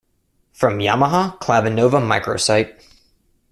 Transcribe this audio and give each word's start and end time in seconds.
From 0.51 0.79
Yamaha 0.79 1.37
Clavinova 1.37 1.99
microsite. 1.99 2.73